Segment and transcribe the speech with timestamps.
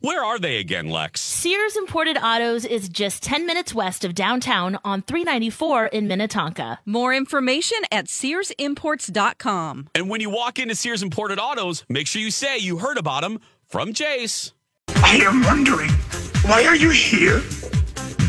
[0.00, 1.20] where are they again, Lex?
[1.20, 6.80] Sears Imported Autos is just 10 minutes west of downtown on 394 in Minnetonka.
[6.86, 9.88] More information at SearsImports.com.
[9.94, 13.22] And when you walk into Sears Imported Autos, make sure you say you heard about
[13.22, 14.52] them from Jace.
[14.96, 15.90] I am wondering,
[16.44, 17.42] why are you here?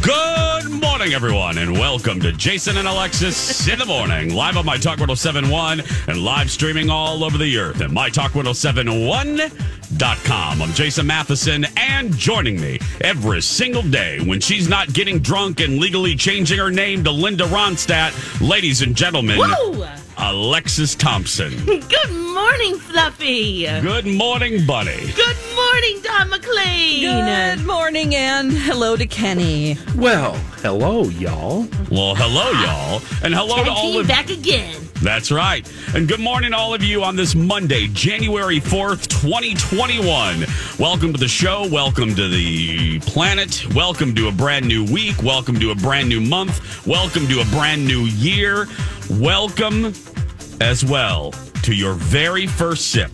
[0.02, 4.78] Good morning, everyone, and welcome to Jason and Alexis in the morning, live on My
[4.78, 7.92] Talk 1071 and live streaming all over the earth at
[9.92, 10.62] MyTalk1071.com.
[10.62, 15.80] I'm Jason Matheson, and joining me every single day when she's not getting drunk and
[15.80, 18.12] legally changing her name to Linda Ronstadt,
[18.48, 19.86] ladies and gentlemen, Woo!
[20.18, 21.54] Alexis Thompson.
[21.66, 23.64] Good morning, Fluffy.
[23.66, 25.12] Good morning, buddy.
[25.14, 27.02] Good morning, Don McLean.
[27.02, 29.78] Good morning and hello to Kenny.
[29.96, 31.68] Well, hello, y'all.
[31.90, 34.91] Well, hello, y'all, and hello to all Kenny of back again.
[35.02, 35.68] That's right.
[35.96, 40.46] And good morning, all of you, on this Monday, January 4th, 2021.
[40.78, 41.68] Welcome to the show.
[41.72, 43.66] Welcome to the planet.
[43.74, 45.24] Welcome to a brand new week.
[45.24, 46.86] Welcome to a brand new month.
[46.86, 48.68] Welcome to a brand new year.
[49.10, 49.94] Welcome
[50.62, 51.32] as well
[51.64, 53.12] to your very first sip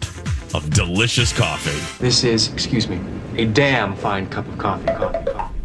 [0.54, 2.04] of delicious coffee.
[2.04, 3.00] This is, excuse me,
[3.38, 4.88] a damn fine cup of coffee.
[4.88, 5.57] Coffee, coffee.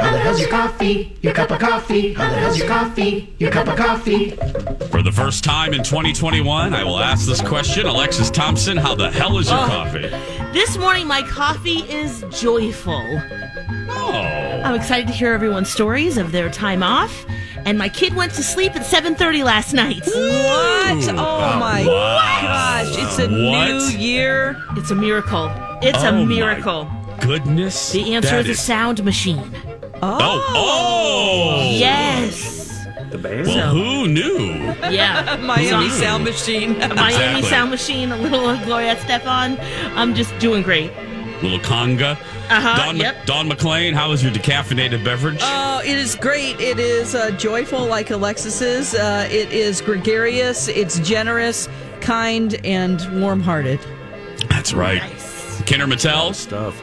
[0.00, 1.16] How the hell's your coffee?
[1.22, 2.14] Your cup of coffee?
[2.14, 3.34] How the hell's your coffee?
[3.38, 4.30] Your cup of coffee?
[4.90, 7.86] For the first time in 2021, I will ask this question.
[7.86, 10.08] Alexis Thompson, how the hell is your coffee?
[10.52, 13.04] This morning, my coffee is joyful.
[13.92, 14.62] Oh.
[14.64, 17.24] I'm excited to hear everyone's stories of their time off.
[17.66, 20.00] And my kid went to sleep at 7:30 last night.
[20.06, 21.08] What?
[21.10, 22.40] Oh my Wow.
[22.42, 22.86] gosh.
[22.98, 23.68] It's a What?
[23.68, 24.56] new year.
[24.78, 25.50] It's a miracle.
[25.82, 26.88] It's Oh, a my miracle.
[27.20, 27.92] Goodness.
[27.92, 29.52] The answer is a sound machine.
[30.02, 30.18] Oh,
[30.54, 31.70] oh.
[31.72, 32.86] Yes.
[33.10, 33.46] The band?
[33.48, 34.38] Well, who knew?
[34.90, 35.36] Yeah.
[35.42, 36.78] Miami So- Sound Machine.
[36.78, 37.42] Miami Exactly.
[37.50, 39.58] Sound Machine, a little Gloria Estefan.
[39.96, 40.92] I'm just doing great.
[41.42, 42.12] Little conga.
[42.50, 43.24] Uh-huh, Don, yep.
[43.26, 45.38] Don McLean, how is your decaffeinated beverage?
[45.40, 46.60] Oh, it is great.
[46.60, 48.94] It is uh, joyful like Alexis's.
[48.94, 50.68] Uh, it is gregarious.
[50.68, 51.68] It's generous,
[52.00, 53.80] kind, and warm hearted.
[54.48, 55.00] That's right.
[55.64, 56.34] Kenner Mattel.
[56.34, 56.82] Stuff.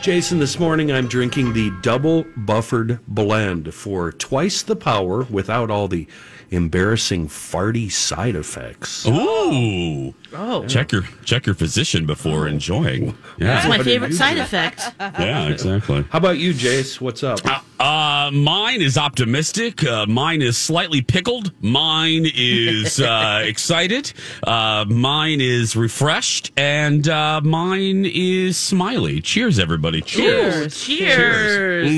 [0.00, 5.88] Jason, this morning I'm drinking the double buffered blend for twice the power without all
[5.88, 6.06] the
[6.50, 9.06] embarrassing farty side effects.
[9.06, 10.14] Ooh.
[10.32, 13.06] Oh, Check your check your physician before enjoying.
[13.38, 13.54] Yeah.
[13.54, 14.42] that's my What favorite side do?
[14.42, 14.92] effect.
[15.00, 16.04] yeah, exactly.
[16.10, 17.00] How about you, Jace?
[17.00, 17.40] What's up?
[17.80, 19.82] Uh, mine is optimistic.
[19.84, 21.52] Uh, mine is slightly pickled.
[21.62, 24.12] Mine is uh, excited.
[24.42, 29.20] Uh, mine is refreshed, and uh, mine is smiley.
[29.20, 30.00] Cheers, everybody!
[30.02, 30.80] Cheers.
[30.80, 31.88] Cheers.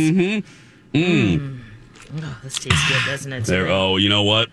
[0.94, 1.51] Mm-hmm.
[2.14, 3.44] Oh, this tastes good, doesn't it?
[3.44, 3.68] There.
[3.68, 4.48] Oh, you know what?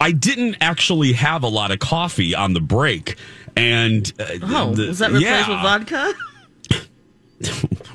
[0.00, 3.16] I didn't actually have a lot of coffee on the break,
[3.56, 5.48] and uh, Oh, the- was that replaced yeah.
[5.48, 6.14] with vodka?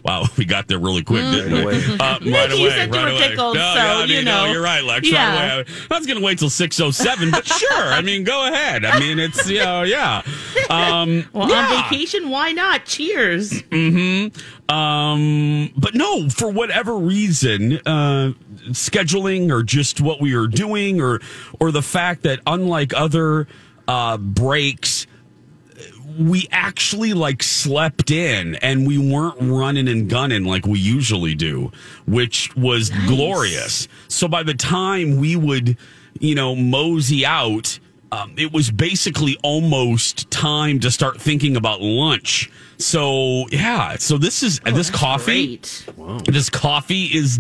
[0.06, 1.74] Wow, we got there really quick, didn't we?
[1.74, 3.30] Right Uh, right You away, said you right were away.
[3.30, 4.52] pickled, no, so, yeah, I mean, you no, know.
[4.52, 5.10] you're right, Lex.
[5.10, 5.34] Yeah.
[5.34, 5.66] Right away.
[5.92, 7.70] I was going to wait till six oh seven, but sure.
[7.74, 8.84] I mean, go ahead.
[8.84, 10.22] I mean, it's you know, yeah.
[10.70, 11.68] Um, Well, yeah.
[11.68, 12.84] on vacation, why not?
[12.86, 13.64] Cheers.
[14.70, 18.34] Um, but no, for whatever reason, uh,
[18.70, 21.20] scheduling or just what we are doing, or
[21.60, 23.48] or the fact that unlike other
[23.88, 25.08] uh, breaks,
[26.20, 31.72] we actually like slept in and we weren't running and gunning like we usually do,
[32.06, 33.88] which was glorious.
[34.08, 35.78] So by the time we would,
[36.20, 37.80] you know, mosey out,
[38.12, 42.52] um, it was basically almost time to start thinking about lunch.
[42.78, 45.60] So yeah, so this is this coffee.
[46.26, 47.40] This coffee is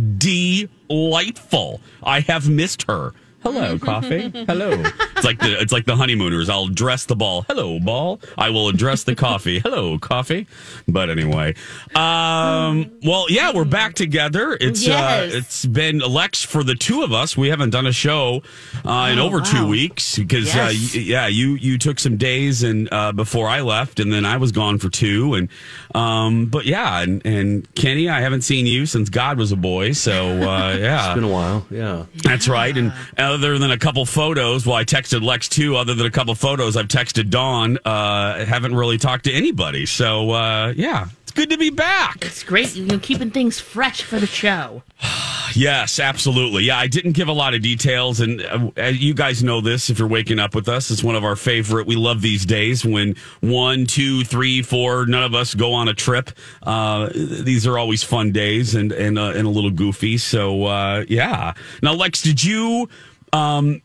[0.93, 1.81] delightful.
[2.03, 3.13] I have missed her.
[3.43, 4.29] Hello, coffee.
[4.47, 4.71] Hello.
[4.71, 6.49] It's like the it's like the honeymooners.
[6.49, 7.43] I'll address the ball.
[7.43, 8.19] Hello, ball.
[8.37, 9.59] I will address the coffee.
[9.59, 10.47] Hello, coffee.
[10.87, 11.55] But anyway,
[11.95, 14.57] um, well, yeah, we're back together.
[14.59, 17.37] It's uh, it's been Lex for the two of us.
[17.37, 18.41] We haven't done a show
[18.85, 20.95] uh, in Oh, over two weeks because uh, Yes.
[20.95, 24.37] y- yeah, you you took some days and uh, before I left, and then I
[24.37, 25.33] was gone for two.
[25.35, 25.49] And
[25.95, 29.93] um, but yeah, and and Kenny, I haven't seen you since God was a boy.
[29.93, 31.65] So uh, yeah, It's been a while.
[31.69, 32.05] Yeah.
[32.23, 32.75] that's right.
[32.75, 32.91] And
[33.33, 35.75] other than a couple photos, well, I texted Lex too.
[35.75, 37.79] Other than a couple photos, I've texted Dawn.
[37.83, 39.85] Uh, haven't really talked to anybody.
[39.87, 42.23] So uh, yeah, it's good to be back.
[42.23, 42.75] It's great.
[42.75, 44.83] You're keeping things fresh for the show.
[45.55, 46.63] Yes, absolutely.
[46.63, 48.41] Yeah, I didn't give a lot of details, and
[48.75, 50.89] uh, you guys know this if you're waking up with us.
[50.89, 51.85] It's one of our favorite.
[51.85, 55.93] We love these days when one, two, three, four, none of us go on a
[55.93, 56.31] trip.
[56.63, 60.17] Uh, these are always fun days and and uh, and a little goofy.
[60.17, 61.53] So uh, yeah.
[61.83, 62.89] Now, Lex, did you?
[63.33, 63.81] Um,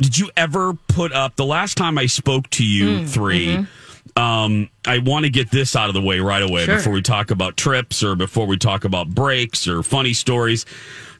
[0.00, 3.66] did you ever put up the last time I spoke to you 3
[4.16, 6.76] Um, I want to get this out of the way right away Sure.
[6.76, 10.66] before we talk about trips or before we talk about breaks or funny stories.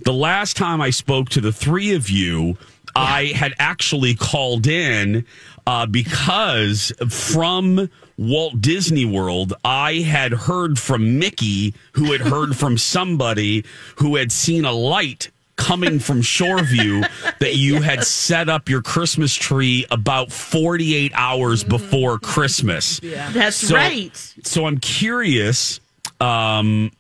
[0.04, 2.58] The last time I spoke to the three of you,
[2.94, 5.24] I had actually called in
[5.66, 7.88] uh, because from
[8.18, 13.64] Walt Disney World, I had heard from Mickey, who had heard from somebody
[13.96, 17.06] who had seen a light coming from Shoreview
[17.38, 23.00] that you had set up your Christmas tree about 48 hours before Christmas.
[23.02, 23.30] Yeah.
[23.32, 24.16] That's So- right.
[24.44, 25.80] So I'm curious.
[26.20, 26.90] Um,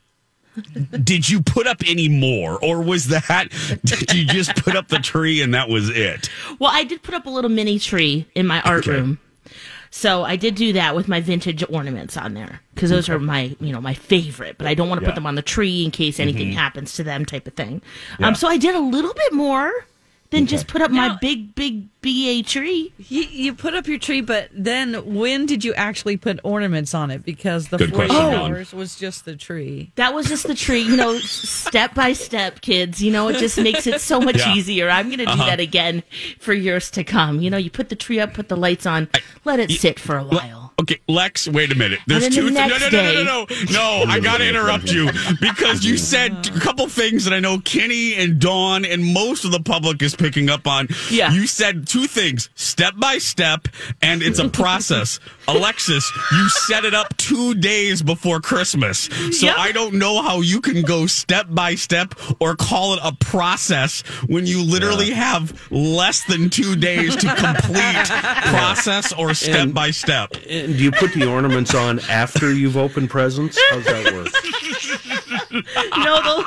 [1.02, 3.48] did you put up any more, or was that
[3.84, 6.28] did you just put up the tree and that was it?
[6.58, 8.98] Well, I did put up a little mini tree in my art Okay.
[8.98, 9.18] room.
[9.94, 13.54] So I did do that with my vintage ornaments on there because those are my,
[13.60, 14.56] you know, my favorite.
[14.56, 15.10] But I don't want to Yeah.
[15.10, 17.82] put them on the tree in case anything happens to them, type of thing.
[18.18, 18.28] Yeah.
[18.28, 19.70] Um, so I did a little bit more
[20.32, 22.92] than just put up my big, big BA tree.
[22.98, 27.10] You, you put up your tree, but then when did you actually put ornaments on
[27.10, 27.24] it?
[27.24, 28.50] Because the Good 40 question, Dawn.
[28.52, 29.92] hours was just the tree.
[29.94, 33.02] That was just the tree, you know, step by step, kids.
[33.02, 34.54] You know, it just makes it so much Yeah.
[34.54, 34.88] easier.
[34.90, 35.46] I'm going to do uh-huh.
[35.46, 36.02] that again
[36.38, 37.40] for years to come.
[37.40, 39.08] You know, you put the tree up, put the lights on,
[39.44, 40.61] let it sit for a while.
[40.80, 42.00] Okay, Lex, wait a minute.
[42.06, 42.50] There's two.
[42.50, 44.04] the Th- no, no, no, no, no, no, no.
[44.10, 45.10] I got to interrupt you
[45.40, 49.52] because you said a couple things that I know Kenny and Dawn and most of
[49.52, 50.88] the public is picking up on.
[51.10, 51.30] Yeah.
[51.32, 53.68] You said two things step by step,
[54.00, 55.20] and it's a process.
[55.48, 59.08] Alexis, you set it up two days before Christmas.
[59.38, 59.56] So Yep.
[59.58, 64.00] I don't know how you can go step by step or call it a process
[64.26, 68.06] when you literally have less than two days to complete
[68.46, 70.32] process or step And- by step.
[70.48, 73.58] And do you put the ornaments on after you've opened presents?
[73.70, 74.28] How's that work?
[75.98, 76.44] no, those,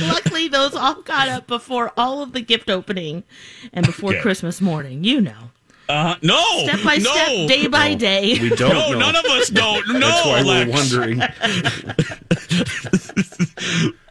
[0.08, 3.24] luckily those all got up before all of the gift opening
[3.72, 4.20] and before Okay.
[4.20, 5.04] Christmas morning.
[5.04, 5.50] You know,
[5.88, 7.12] Uh, no, step by no.
[7.12, 8.38] step, day by day.
[8.40, 8.98] We don't No, know.
[8.98, 9.86] none of us don't.
[9.88, 10.70] No, That's why Lex.
[10.70, 11.22] we're wondering.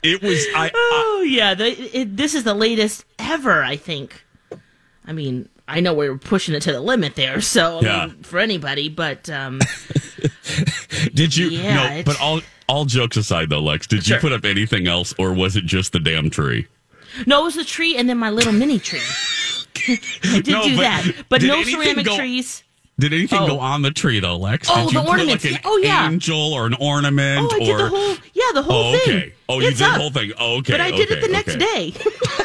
[0.04, 0.72] It was I, I.
[0.76, 1.66] Oh yeah, the,
[2.00, 3.64] it, this is the latest ever.
[3.64, 4.24] I think.
[5.04, 8.08] I mean, I know we're pushing it to the limit there, so Yeah.
[8.08, 9.60] mean, for anybody, but um,
[11.14, 11.48] Did you?
[11.50, 14.18] Yeah, no, it- but all all jokes aside, though, Lex, did Sure.
[14.18, 16.68] you put up anything else, or was it just the damn tree?
[17.26, 19.00] no, it was the tree and then my little mini tree.
[19.88, 22.64] I did No, do but that, but no ceramic go- trees.
[22.98, 23.48] Did anything Oh.
[23.48, 24.70] go on the tree though, Lex?
[24.72, 25.44] Oh, Did you the put ornaments.
[25.44, 26.10] like an Oh, yeah.
[26.10, 29.16] angel or an ornament Oh, I or did the whole yeah the whole Oh, thing.
[29.18, 29.34] okay.
[29.50, 30.32] Oh, you It's did the whole thing.
[30.40, 30.74] Oh, okay.
[30.74, 31.92] But I did it okay, the next okay.
[31.92, 31.94] day.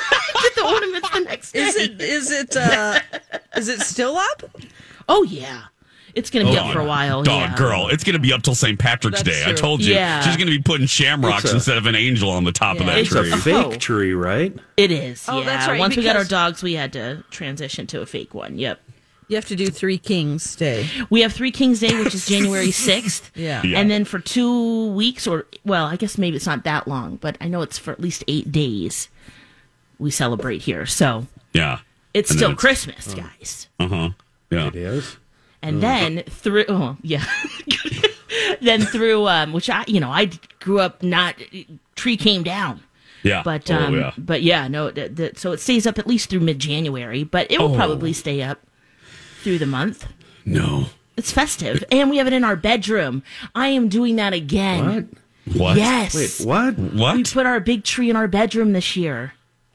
[0.64, 1.60] I did the ornaments the next day.
[1.60, 3.00] Is it is it uh
[3.56, 4.42] is it still up?
[5.08, 5.62] Oh yeah,
[6.14, 7.22] it's gonna be Dog, up for a while.
[7.22, 7.56] Dog yeah.
[7.56, 8.78] girl, it's gonna be up till St.
[8.78, 9.50] Patrick's That's Day.
[9.50, 9.94] I told you.
[9.94, 10.20] Yeah.
[10.22, 12.94] She's gonna be putting shamrocks a- instead of an angel on the top of Yeah.
[12.94, 13.52] that It's a tree.
[13.52, 13.70] Oh.
[13.70, 14.56] fake tree, right?
[14.76, 15.24] It is.
[15.28, 15.44] Oh, yeah.
[15.46, 18.58] that's right, Once we got our dogs, we had to transition to a fake one.
[18.58, 18.80] Yep.
[19.28, 20.88] You have to do Three Kings Day.
[21.08, 23.30] We have Three Kings Day, which is January 6th.
[23.36, 23.62] Yeah.
[23.64, 23.78] Yeah.
[23.78, 27.36] And then for two weeks, or, well, I guess maybe it's not that long, but
[27.40, 29.08] I know it's for at least eight days
[30.00, 30.86] we celebrate here.
[30.86, 31.78] So Yeah.
[32.14, 33.68] it's And still it's- Christmas, guys.
[33.78, 34.08] Uh huh.
[34.50, 34.66] Yeah.
[34.68, 35.16] It is.
[35.62, 37.24] And then through, oh, yeah.
[38.62, 40.30] then through, um, which I, you know, I
[40.60, 41.36] grew up not,
[41.96, 42.80] tree came down.
[43.22, 43.42] Yeah.
[43.44, 44.12] But oh, um, yeah.
[44.16, 44.90] but yeah, no.
[44.90, 47.76] th- th- so it stays up at least through mid January, but it will Oh.
[47.76, 48.60] probably stay up
[49.42, 50.06] through the month.
[50.46, 50.86] No.
[51.18, 53.22] It's festive, and we have it in our bedroom.
[53.54, 55.10] I am doing that again.
[55.52, 55.56] What?
[55.56, 55.76] What?
[55.76, 56.40] Yes.
[56.40, 56.78] Wait, what?
[56.78, 59.34] We put our big tree in our bedroom this year.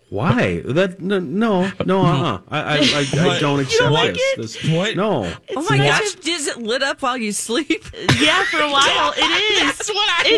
[0.09, 0.61] Why?
[0.63, 2.41] That no, no, no uh-uh.
[2.49, 4.21] I, I, I, I don't You accept don't like this.
[4.33, 4.37] it?
[4.63, 4.95] This- What?
[4.95, 5.33] No.
[5.55, 6.15] Oh my gosh!
[6.27, 7.83] Is it lit up while you sleep?
[8.19, 9.77] Yeah, for a while it is.
[9.77, 10.31] That's what I It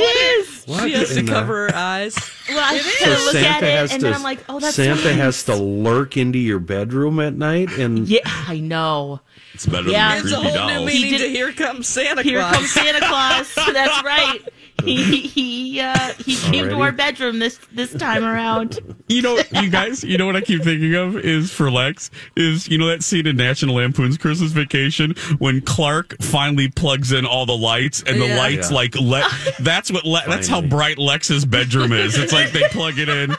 [0.48, 0.64] is.
[0.66, 2.16] What She has to the- cover her eyes.
[2.50, 4.06] Well, I So look Santa at has it, and to.
[4.08, 5.16] then I'm like, oh, that's Santa nice.
[5.18, 9.20] has to lurk into your bedroom at night, and Yeah, I know.
[9.54, 10.16] It's better Yeah.
[10.16, 10.86] than It's the a creepy whole new dolls.
[10.88, 13.54] meaning did- to "Here Comes Santa Here Claus." comes Santa Claus.
[13.74, 14.40] That's right.
[14.84, 18.80] He he uh, he came to our bedroom this this time around.
[19.08, 22.68] You know, you guys, you know what I keep thinking of is for Lex is
[22.68, 27.46] you know that scene in National Lampoon's Christmas Vacation when Clark finally plugs in all
[27.46, 28.38] the lights and the Yeah.
[28.38, 28.76] lights Yeah.
[28.78, 29.28] like le-
[29.60, 32.18] that's what le- that's how bright Lex's bedroom is.
[32.18, 33.32] It's like they plug it in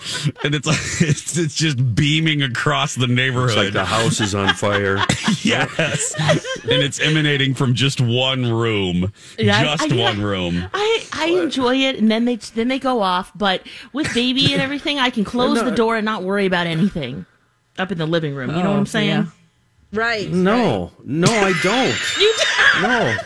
[0.44, 3.56] and it's like it's, it's just beaming across the it's neighborhood.
[3.56, 4.96] like the house is on fire.
[5.42, 6.14] yes,
[6.64, 10.02] and it's emanating from just one room, Yeah, just I- yeah.
[10.04, 10.68] one room.
[10.74, 13.32] I, I enjoy it, and then they then they go off.
[13.34, 17.26] But with baby and everything, I can close the door and not worry about anything
[17.78, 18.50] up in the living room.
[18.50, 19.08] You know what I'm oh, saying?
[19.08, 19.26] yeah.
[19.92, 20.30] Right.
[20.30, 22.82] No, no, I don't.
[22.82, 23.16] no.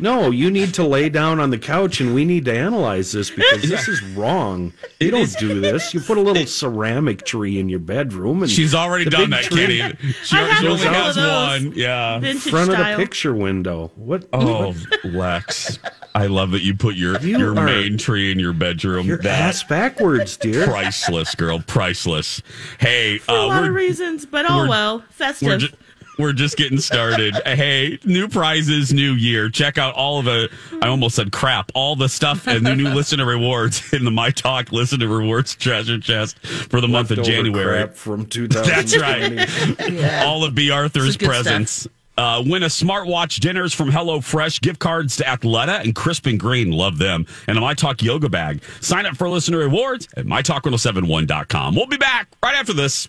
[0.00, 3.30] No, you need to lay down on the couch and we need to analyze this
[3.30, 4.72] because this is wrong.
[5.00, 5.94] You don't do this.
[5.94, 9.30] You put a little ceramic tree in your bedroom and She's already the done big
[9.30, 9.96] that, tree Kenny.
[10.24, 11.62] She, I have she a only couple has those.
[11.64, 11.72] one.
[11.76, 12.18] Yeah.
[12.18, 12.96] Vintage front of the style.
[12.96, 13.90] picture window.
[13.96, 14.26] What?
[14.32, 14.74] Oh,
[15.04, 15.78] Lex,
[16.14, 19.06] I love that you put your You your are- main tree in your bedroom.
[19.06, 20.64] Your That's ass backwards, dear.
[20.66, 21.60] priceless, girl.
[21.66, 22.42] Priceless.
[22.80, 25.60] Hey, For a uh, lot of we're reasons, but oh we're- well, we're festive.
[25.60, 25.74] just
[26.18, 27.34] we're just getting started.
[27.46, 29.50] hey, new prizes, new year.
[29.50, 30.50] Check out all of the.
[30.82, 31.70] I almost said crap.
[31.74, 35.98] All the stuff and the new listener rewards in the My Talk listener rewards treasure
[35.98, 37.84] chest for the month of January.
[37.84, 38.68] crap from 2020.
[38.74, 40.24] That's right.
[40.24, 41.88] All of Bea Arthur's This is good presents.
[42.16, 46.70] Uh, win a smartwatch dinners from HelloFresh, gift cards to Athleta and Crisp and Green.
[46.70, 47.26] Love them.
[47.48, 48.62] And a My Talk yoga bag.
[48.80, 51.74] Sign up for listener rewards at mytalk1071.com.
[51.74, 53.08] We'll be back right after this.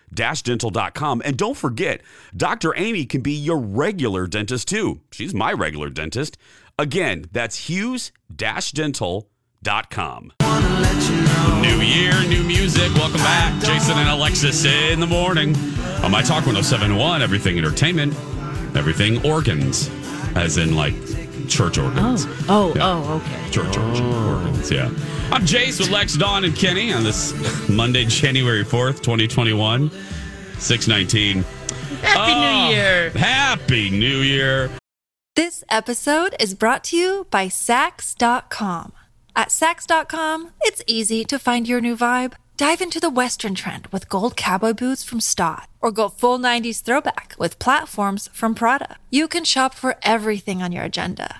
[0.17, 1.21] hughes-dental.com.
[1.25, 2.01] And don't forget,
[2.35, 2.73] Dr.
[2.77, 4.99] Amy can be your regular dentist too.
[5.11, 6.37] She's my regular dentist.
[6.77, 10.33] Again, that's hughes-dental.com.
[11.61, 12.93] New year, new music.
[12.95, 13.63] Welcome back.
[13.63, 15.55] Jason and Alexis in the morning
[16.03, 18.13] on My Talk 1071, Everything Entertainment,
[18.75, 19.89] Everything Organs,
[20.35, 20.93] as in like
[21.47, 22.25] church organs.
[22.47, 22.87] Oh, oh Yeah.
[22.87, 23.49] oh, okay.
[23.51, 24.89] Church organs, yeah.
[25.31, 27.33] I'm Jace with Lex, Dawn, and Kenny on this
[27.69, 29.89] Monday, January 4th, 2021,
[30.59, 31.43] 619.
[32.01, 33.09] Happy Oh, New ah, Year.
[33.11, 34.69] Happy New Year.
[35.35, 38.91] This episode is brought to you by Saks.com.
[39.33, 42.33] At Saks.com, it's easy to find your new vibe.
[42.57, 46.81] Dive into the Western trend with gold cowboy boots from Staud, or go full 90s
[46.83, 48.97] throwback with platforms from Prada.
[49.09, 51.39] You can shop for everything on your agenda,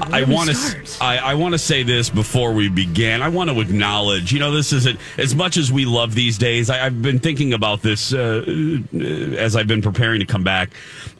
[0.00, 0.96] I want to.
[1.00, 3.22] I, I want to say this before we begin.
[3.22, 4.32] I want to acknowledge.
[4.32, 6.70] You know, this isn't as much as we love these days.
[6.70, 10.70] I, I've been thinking about this uh, uh, as I've been preparing to come back.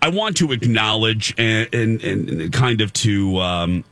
[0.02, 3.38] I want to acknowledge and and, and kind of to.
[3.38, 3.85] Um,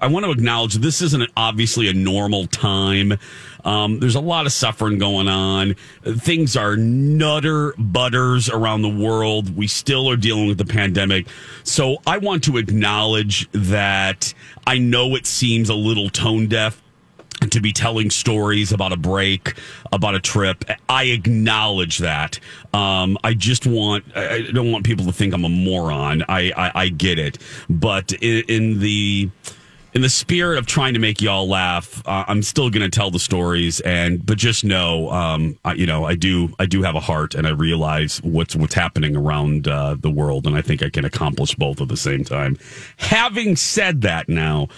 [0.00, 3.18] I want to acknowledge this isn't obviously a normal time.
[3.64, 5.74] Um, there's a lot of suffering going on.
[6.04, 9.56] Things are nutter butters around the world.
[9.56, 11.26] We still are dealing with the pandemic.
[11.62, 14.34] So I want to acknowledge that
[14.66, 16.82] I know it seems a little tone deaf
[17.50, 19.54] to be telling stories about a break,
[19.90, 20.64] about a trip.
[20.88, 22.38] I acknowledge that.
[22.72, 26.22] Um, I just want, I don't want people to think I'm a moron.
[26.28, 27.38] I, I, I get it.
[27.68, 29.30] But in, in the,
[29.94, 33.10] in the spirit of trying to make y'all laugh, uh, I'm still going to tell
[33.10, 33.80] the stories.
[33.80, 37.34] And but just know, um, I, you know, I do I do have a heart,
[37.34, 41.04] and I realize what's what's happening around uh, the world, and I think I can
[41.04, 42.56] accomplish both at the same time.
[42.96, 44.68] Having said that, now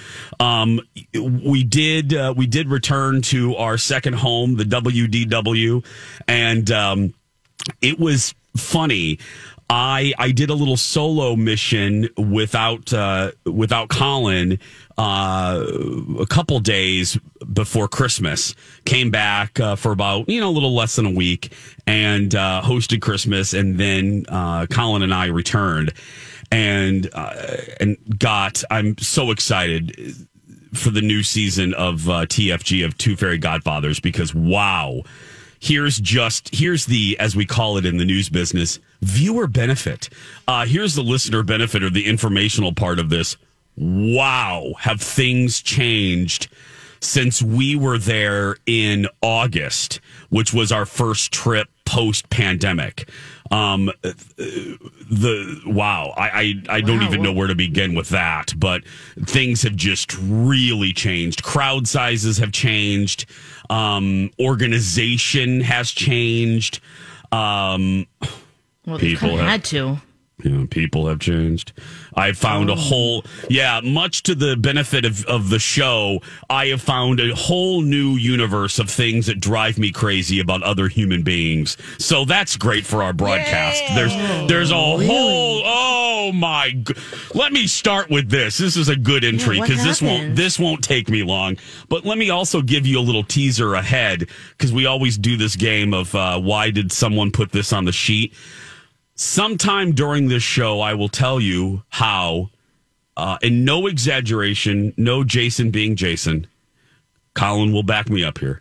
[0.40, 0.80] um,
[1.12, 5.84] we did uh, we did return to our second home, the WDW,
[6.26, 7.14] and um,
[7.80, 9.18] it was funny.
[9.70, 14.58] I I did a little solo mission without uh, without Colin
[14.96, 15.64] uh,
[16.20, 17.18] a couple days
[17.52, 18.54] before Christmas.
[18.84, 21.52] Came back uh, for about you know a little less than a week
[21.86, 25.92] and uh, hosted Christmas, and then uh, Colin and I returned
[26.50, 27.34] and uh,
[27.80, 28.62] and got.
[28.70, 30.14] I'm so excited
[30.72, 35.02] for the new season of TFG of Two Fairy Godfathers because wow,
[35.60, 40.08] here's just here's the as we call it in the news business viewer benefit.
[40.48, 43.36] Uh, here's the listener benefit or the informational part of this.
[43.76, 46.48] Wow, have things changed
[47.00, 53.08] since we were there in August, which was our first trip post pandemic.
[53.50, 56.28] Um, the wow, I
[56.68, 57.06] I, I don't Wow.
[57.06, 58.82] even know where to begin with that, but
[59.26, 61.42] things have just really changed.
[61.42, 63.26] Crowd sizes have changed.
[63.70, 66.80] Um, organization has changed.
[67.32, 68.06] Um,
[68.86, 70.00] Well, they People kind of have- had to.
[70.44, 71.72] You know, people have changed.
[72.14, 76.82] I found a whole, yeah, much to the benefit of, of the show, I have
[76.82, 81.78] found a whole new universe of things that drive me crazy about other human beings.
[81.98, 83.82] So that's great for our broadcast.
[83.94, 84.14] There's,
[84.48, 86.94] there's a whole, oh my, g-
[87.34, 88.58] let me start with this.
[88.58, 91.56] This is a good entry what because this won't, this won't take me long.
[91.88, 95.56] But let me also give you a little teaser ahead because we always do this
[95.56, 98.34] game of uh, why did someone put this on the sheet?
[99.14, 102.50] Sometime during this show, I will tell you how,
[103.16, 106.46] uh, and no exaggeration, no Jason being Jason.
[107.34, 108.60] Colin will back me up here.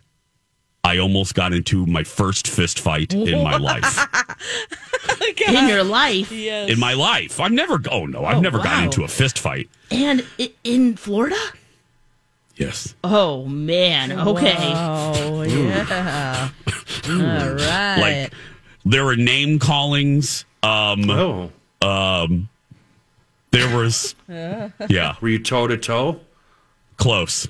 [0.82, 3.98] I almost got into my first fist fight in my life.
[5.48, 6.30] In your life.
[6.32, 6.70] Yes.
[6.70, 7.78] In my life, I've never.
[7.90, 9.68] Oh no, I've Oh, never gotten into a fist fight.
[9.90, 10.24] And
[10.62, 11.36] in Florida?
[12.56, 14.12] Yes, Oh, man.
[14.12, 14.54] Okay.
[14.76, 16.50] Oh, yeah.
[17.08, 17.98] All right.
[18.30, 18.32] like
[18.84, 20.44] there were name callings.
[20.62, 21.50] Um, Oh,
[21.82, 22.48] um,
[23.50, 26.20] there was, yeah, were you toe to toe?
[26.96, 27.48] close.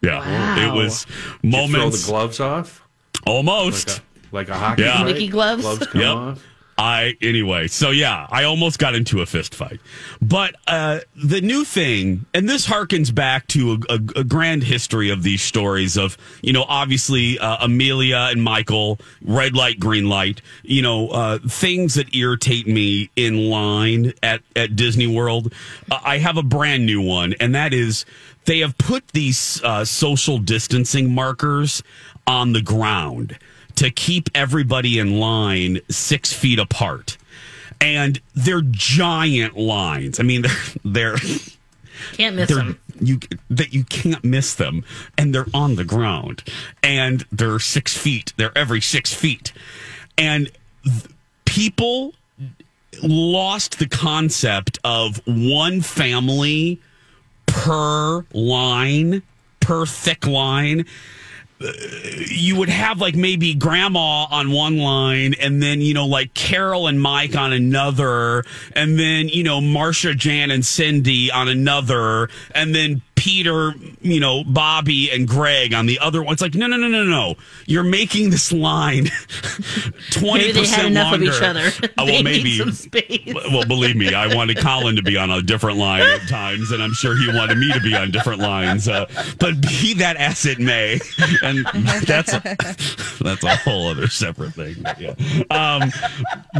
[0.00, 0.66] Yeah, Wow.
[0.66, 1.04] it was
[1.42, 2.82] Throw the gloves off
[3.26, 3.88] almost.
[3.88, 5.04] like a, like a hockey Yeah.
[5.04, 5.62] Mickey gloves?
[5.62, 6.16] Gloves come Yep.
[6.16, 6.42] off.
[6.78, 7.66] I anyway.
[7.66, 9.80] So yeah, I almost got into a fist fight.
[10.22, 15.10] But uh, the new thing, and this harkens back to a, a, a grand history
[15.10, 20.40] of these stories of you know obviously uh, Amelia and Michael, red light, green light.
[20.62, 25.52] You know uh, things that irritate me in line at at Disney World.
[25.90, 28.06] Uh, I have a brand new one, and that is
[28.44, 31.82] they have put these uh, social distancing markers
[32.28, 33.36] on the ground
[33.78, 37.16] to keep everybody in line six feet apart.
[37.80, 40.18] And they're giant lines.
[40.18, 41.16] I mean, they're, they're
[42.14, 42.80] Can't miss them.
[43.00, 44.84] You that you can't miss them,
[45.16, 46.42] and they're on the ground,
[46.82, 48.32] and they're six feet.
[48.36, 49.52] They're every six feet,
[50.16, 50.50] and
[50.82, 51.04] th-
[51.44, 52.14] people
[53.00, 56.80] lost the concept of one family
[57.46, 59.22] per line,
[59.60, 60.84] per thick line.
[61.60, 66.86] You would have like maybe grandma on one line and then, you know, like Carol
[66.86, 72.74] and Mike on another, and then, you know, Marsha, Jan, and Cindy on another, and
[72.74, 76.32] then Peter, you know, Bobby and Greg on the other one.
[76.32, 77.34] It's like, no, no, no, no, no.
[77.66, 79.04] You're making this line
[80.10, 81.36] 20% Maybe they had enough of longer.
[81.36, 81.66] each other.
[81.98, 82.58] Uh, well, maybe.
[82.58, 83.34] some space.
[83.34, 86.80] Well, believe me, I wanted Colin to be on a different line at times, and
[86.80, 88.86] I'm sure he wanted me to be on different lines.
[88.86, 89.06] Uh,
[89.40, 91.00] but be that as it may,
[91.42, 91.66] and
[92.06, 92.40] that's a,
[93.20, 94.76] that's a whole other separate thing.
[94.80, 95.14] But yeah,
[95.50, 95.90] um,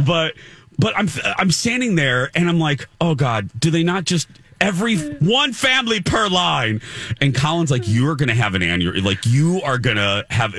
[0.05, 0.33] but
[0.77, 4.27] but I'm I'm standing there, and I'm like, oh God, do they not just
[4.61, 6.81] every one family per line?
[7.21, 10.25] And Colin's like, you are going to have an annual, like you are going to
[10.29, 10.53] have,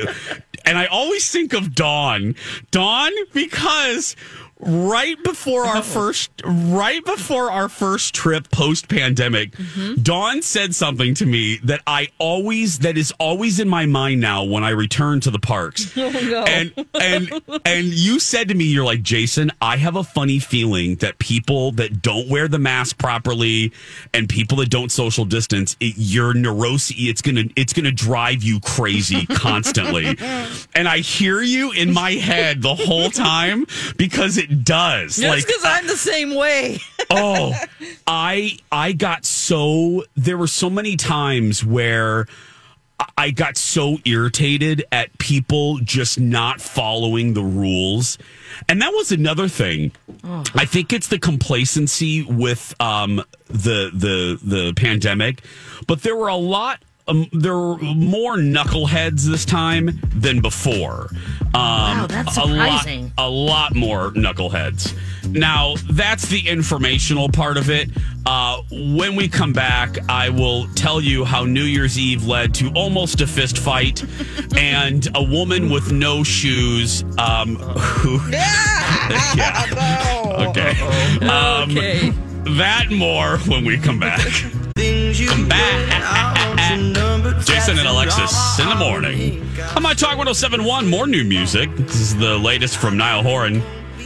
[0.64, 2.34] and I always think of Dawn,
[2.70, 4.16] Dawn, because
[4.60, 5.82] right before our oh.
[5.82, 9.94] first right before our first trip post pandemic mm-hmm.
[10.02, 14.44] dawn said something to me that i always that is always in my mind now
[14.44, 15.96] when i return to the parks.
[16.00, 17.30] Oh, and and
[17.64, 21.72] and you said to me you're like jason i have a funny feeling that people
[21.72, 23.72] that don't wear the mask properly
[24.14, 28.60] and people that don't social distance it, your neurosis it's gonna it's gonna drive you
[28.60, 30.16] crazy constantly.
[30.74, 35.16] And i hear you in my head the whole time because it does.
[35.16, 36.78] That's like because I'm the same way.
[37.10, 37.52] oh
[38.06, 42.26] i i got so there were so many times where
[43.00, 48.16] I- i got so irritated at people just not following the rules.
[48.68, 49.92] And that was another thing.
[50.54, 55.42] I think it's the complacency with um the the the pandemic
[55.86, 61.08] but there were a lot um, there were more knuckleheads this time than before.
[61.52, 62.48] Um, Wow, that's a lot-
[62.80, 63.12] surprising.
[63.18, 64.94] a lot more knuckleheads.
[65.32, 67.90] Now, that's the informational part of it.
[68.26, 72.70] Uh, when we come back, I will tell you how New Year's Eve led to
[72.74, 74.04] almost a fist fight
[74.56, 77.04] and a woman with no shoes.
[77.18, 80.06] Um, who, yeah.
[80.50, 80.80] Okay.
[81.26, 82.12] Um, Okay.
[82.44, 84.20] That and more when we come back.
[85.29, 85.87] Come back.
[87.44, 89.46] Jason and Alexis in the morning.
[89.76, 90.88] I'm on Talk 1071.
[90.88, 91.70] More new music.
[91.76, 93.62] This is the latest from Niall Horan.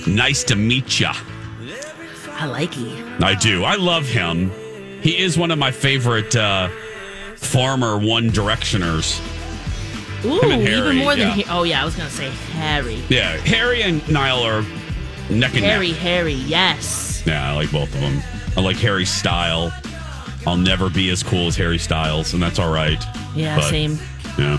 [0.06, 1.14] Nice to meet ya.
[2.32, 3.22] I like it.
[3.22, 3.64] I do.
[3.64, 4.50] I love him.
[5.00, 6.68] He is one of my favorite uh,
[7.36, 9.20] former One Directioners.
[10.24, 13.02] Ooh, Harry, even more than he- oh yeah, I was gonna say Harry.
[13.10, 15.62] Yeah, Harry and Niall are neck and neck.
[15.62, 15.98] Harry, neck.
[16.00, 17.13] Harry, yes.
[17.26, 18.20] Yeah, I like both of them.
[18.56, 19.72] I like Harry style.
[20.46, 23.02] I'll never be as cool as Harry Styles, and that's all right.
[23.34, 23.98] Yeah, But, same.
[24.38, 24.58] Yeah.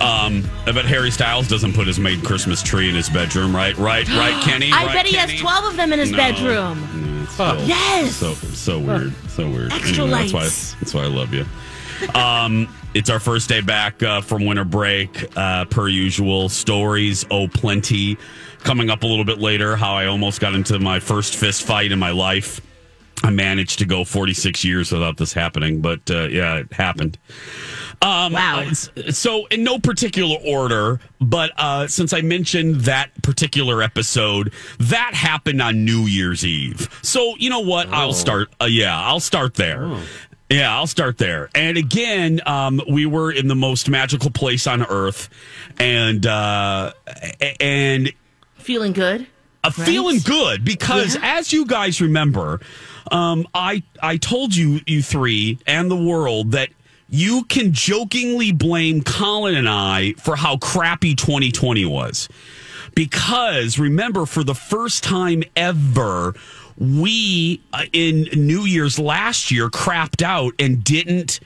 [0.00, 3.76] Um, I bet Harry Styles doesn't put his made Christmas tree in his bedroom, right?
[3.78, 4.70] Right, right, Kenny?
[4.72, 5.32] I Right, bet he Kenny?
[5.32, 6.16] has twelve of them in his No.
[6.18, 7.26] bedroom.
[7.30, 8.14] Still Yes!
[8.16, 9.12] So so weird.
[9.30, 9.72] So weird.
[9.72, 11.44] Extra Anyway, That's why that's why I love you.
[12.14, 16.48] Um, it's our first day back uh, from winter break, uh, per usual.
[16.48, 18.16] Stories, oh plenty.
[18.68, 21.90] Coming up a little bit later, how I almost got into my first fist fight
[21.90, 22.60] in my life.
[23.22, 27.16] I managed to go 46 years without this happening, but uh, yeah, it happened.
[28.02, 28.60] Um, Wow.
[28.68, 28.74] uh,
[29.10, 35.62] So, in no particular order, but uh, since I mentioned that particular episode, that happened
[35.62, 36.90] on New Year's Eve.
[37.00, 37.88] So, you know what?
[37.88, 38.50] I'll start.
[38.60, 39.98] Uh, yeah, I'll start there.
[40.50, 41.48] Yeah, I'll start there.
[41.54, 45.30] And again, um, we were in the most magical place on earth,
[45.78, 46.92] and uh,
[47.60, 48.12] and
[48.68, 49.26] Feeling good.
[49.64, 51.38] uh, feeling good because Yeah.
[51.38, 52.60] as you guys remember
[53.10, 56.68] um, i i told you you three and the world that
[57.08, 62.28] you can jokingly blame colin and i for how crappy 2020 was
[62.94, 66.34] because remember for the first time ever
[66.76, 71.40] we uh, in new year's last year crapped out and didn't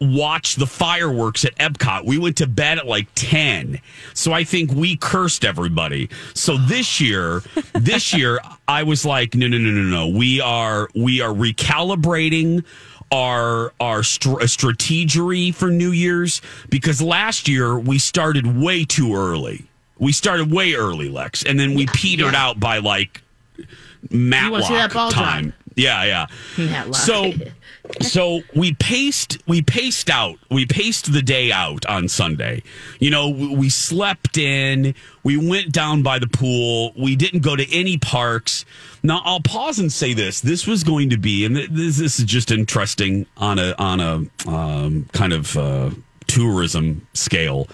[0.00, 2.04] watch the fireworks at Epcot.
[2.04, 3.80] We went to bed at like 10.
[4.14, 6.10] So I think we cursed everybody.
[6.34, 7.42] So this year,
[7.74, 10.08] this year I was like, no, no, no, no, no.
[10.08, 12.64] We are we are recalibrating
[13.12, 19.14] our our str- uh, strategery for New Year's because last year we started way too
[19.14, 19.64] early.
[19.98, 23.22] We started way early, Lex, and then we petered out by like
[24.10, 25.54] Matlock see that ball time.
[25.76, 26.90] Yeah, yeah.
[26.90, 27.32] So
[28.00, 32.62] so we paced we paced out we paced the day out on sunday.
[33.00, 37.74] You know we, slept in we went down by the pool we didn't go to
[37.74, 38.64] any parks.
[39.02, 42.24] Now i'll pause and say this this was going to be and this, this is
[42.24, 45.90] just interesting on a on a um, kind of uh,
[46.26, 47.68] tourism scale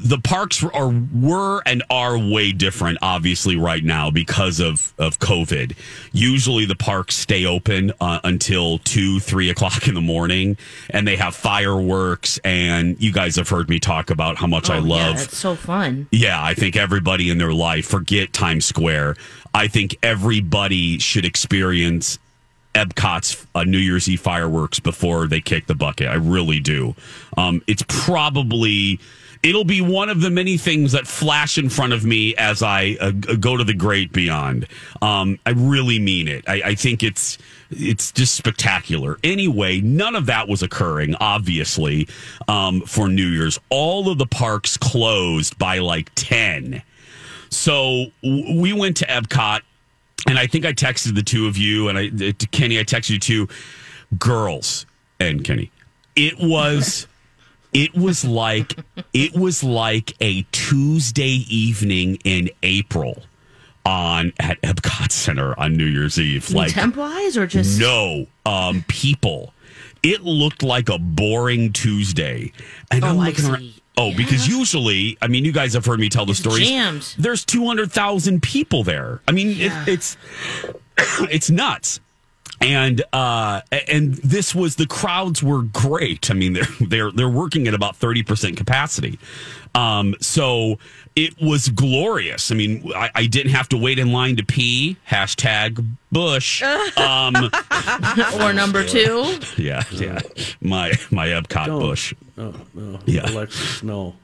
[0.00, 5.76] the parks are were and are way different obviously right now because of of covid
[6.12, 10.56] usually the parks stay open uh, until two three o'clock in the morning
[10.90, 14.76] and they have fireworks and you guys have heard me talk about how much i
[14.76, 16.06] Oh, yeah, love it's so fun.
[16.10, 19.16] yeah, I think everybody in their life, forget Times Square.
[19.54, 22.18] I think everybody should experience
[22.74, 26.08] Epcot's uh, New Year's Eve fireworks before they kick the bucket.
[26.08, 26.94] I really do.
[27.38, 29.00] Um, it's probably.
[29.46, 32.96] It'll be one of the many things that flash in front of me as I
[33.00, 34.66] uh, go to the great beyond.
[35.00, 36.44] Um, I really mean it.
[36.48, 37.38] I, I think it's
[37.70, 39.18] it's just spectacular.
[39.22, 42.08] Anyway, none of that was occurring, obviously,
[42.48, 43.56] um, for New Year's.
[43.68, 46.82] All of the parks closed by like 10.
[47.48, 49.60] So we went to Epcot,
[50.26, 53.10] and I think I texted the two of you, and I, uh, Kenny, I texted
[53.10, 53.48] you too.
[54.18, 54.86] Girls
[55.20, 55.70] and Kenny,
[56.16, 57.06] it was.
[57.76, 58.74] It was like
[59.12, 63.22] it was like a Tuesday evening in April
[63.84, 66.50] on at Epcot Center on New Year's Eve.
[66.50, 69.52] Like temp wise or just no, um, people.
[70.02, 72.52] It looked like a boring Tuesday,
[72.90, 73.72] and Oh, I'm I looking around.
[73.98, 76.68] Oh, because usually, I mean, you guys have heard me tell the stories.
[76.68, 77.14] jammed.
[77.18, 79.20] There's two hundred thousand people there.
[79.28, 80.16] I mean, it, it's
[81.30, 82.00] it's nuts.
[82.60, 86.30] And uh, and this was the crowds were great.
[86.30, 89.18] I mean, they're they're they're working at about thirty percent capacity.
[89.74, 90.78] Um, so
[91.14, 92.50] it was glorious.
[92.50, 94.96] I mean, I, I didn't have to wait in line to pee.
[95.08, 96.62] Hashtag Bush.
[96.96, 97.50] Um,
[98.40, 99.38] or number two.
[99.56, 100.20] yeah, yeah.
[100.60, 101.80] My my Epcot Don't.
[101.80, 102.14] Bush.
[102.38, 102.98] Oh, no.
[103.06, 103.30] Yeah.
[103.30, 104.14] Alexis, no.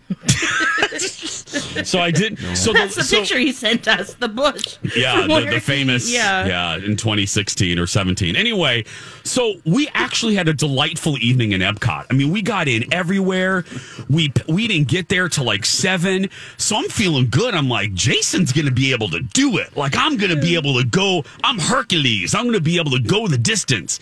[1.84, 2.38] So I did.
[2.56, 4.14] So That's the, the so, picture he sent us.
[4.14, 4.76] The bush.
[4.96, 6.12] Yeah, the, the famous.
[6.12, 6.46] yeah.
[6.46, 8.36] yeah, in 2016 or 17.
[8.36, 8.84] Anyway,
[9.24, 12.06] so we actually had a delightful evening in Epcot.
[12.10, 13.64] I mean, we got in everywhere.
[14.08, 17.54] We we didn't get there till like seven, so I'm feeling good.
[17.54, 19.76] I'm like, Jason's gonna be able to do it.
[19.76, 21.24] Like I'm gonna be able to go.
[21.42, 22.34] I'm Hercules.
[22.34, 23.98] I'm gonna be able to go the distance.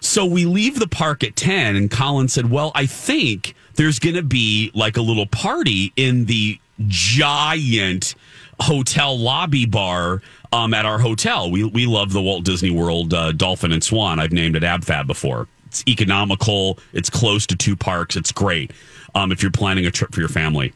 [0.00, 4.16] So we leave the park at 10, and Colin said, Well, I think there's going
[4.16, 8.14] to be like a little party in the giant
[8.60, 11.50] hotel lobby bar um, at our hotel.
[11.50, 14.18] We, we love the Walt Disney World uh, Dolphin and Swan.
[14.18, 15.48] I've named it AbFab before.
[15.66, 18.72] It's economical, it's close to two parks, it's great
[19.14, 20.72] um, if you're planning a trip for your family.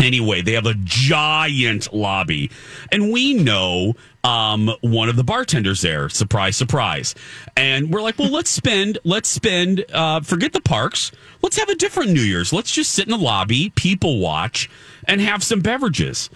[0.00, 2.50] Anyway, they have a giant lobby,
[2.90, 6.08] and we know um, one of the bartenders there.
[6.08, 7.14] Surprise, surprise!
[7.56, 11.12] And we're like, well, let's spend, let's spend, uh, forget the parks.
[11.42, 12.52] Let's have a different New Year's.
[12.52, 14.68] Let's just sit in the lobby, people watch,
[15.06, 16.30] and have some beverages.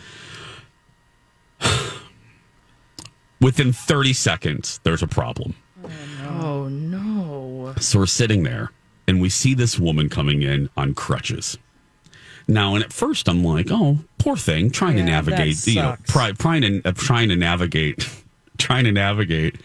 [3.41, 5.55] Within 30 seconds, there's a problem.
[6.41, 7.75] Oh no.
[7.79, 8.71] So we're sitting there
[9.07, 11.57] and we see this woman coming in on crutches.
[12.49, 15.97] Now, and at first I'm like, oh, poor thing, trying to navigate, you know,
[16.39, 18.09] trying to uh, trying to navigate,
[18.59, 19.57] trying to navigate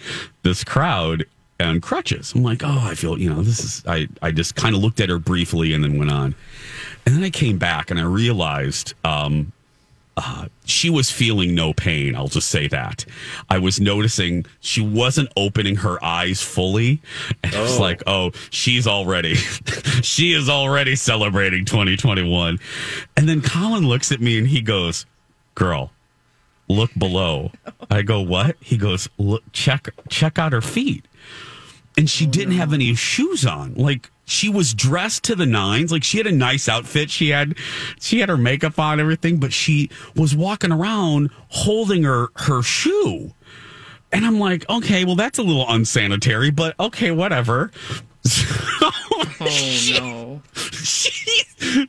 [0.43, 1.25] this crowd
[1.61, 2.33] on crutches.
[2.35, 3.83] I'm like, oh, I feel, you know, this is.
[3.87, 6.35] I I just kind of looked at her briefly and then went on,
[7.05, 9.53] and then I came back and I realized, um,
[10.15, 12.15] uh, she was feeling no pain.
[12.15, 13.03] I'll just say that.
[13.49, 17.01] I was noticing she wasn't opening her eyes fully.
[17.43, 17.81] And I was Oh.
[17.81, 19.33] like, oh, she's already,
[20.03, 22.59] she is already celebrating 2021.
[23.17, 25.05] And then Colin looks at me and he goes,
[25.55, 25.91] girl,
[26.69, 27.51] look below.
[27.89, 28.55] I go, what?
[28.59, 31.05] He goes, look, check, check out her feet.
[31.97, 33.73] And she didn't have any shoes on.
[33.75, 35.91] Like she was dressed to the nines.
[35.91, 37.09] Like she had a nice outfit.
[37.09, 37.57] She had
[37.99, 43.33] she had her makeup on, everything, but she was walking around holding her her shoe.
[44.11, 47.71] And I'm like, okay, well that's a little unsanitary, but okay, whatever.
[49.49, 50.41] Oh no.
[50.83, 51.43] she,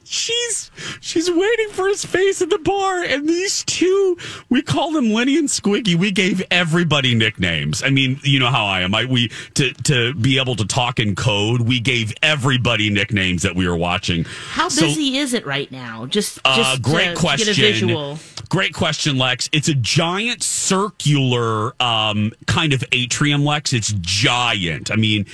[0.05, 4.17] she's she's waiting for his face at the bar, and these two,
[4.49, 5.95] we call them Lenny and Squiggy.
[5.95, 7.83] We gave everybody nicknames.
[7.83, 8.95] I mean, you know how I am.
[8.95, 11.63] I we to to be able to talk in code.
[11.63, 14.25] We gave everybody nicknames that we were watching.
[14.25, 16.07] How So- busy is it right now?
[16.07, 17.55] Just, uh, great to question.
[17.55, 18.19] Get a visual.
[18.55, 19.51] Great question, Lex.
[19.51, 23.73] It's a giant circular um, kind of atrium, Lex.
[23.73, 24.93] It's giant.
[24.93, 25.27] I mean,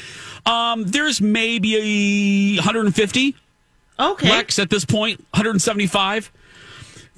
[0.46, 3.37] um, there's maybe 150
[3.98, 4.30] Okay.
[4.30, 6.33] Lex at this point, 175.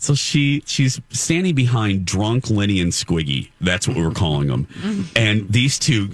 [0.03, 3.51] So she she's standing behind drunk Lenny and Squiggy.
[3.61, 4.67] That's what we were calling them.
[5.15, 6.09] And these two,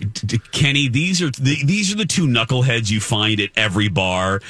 [0.53, 4.43] Kenny, these are the, these are the two knuckleheads you find at every bar,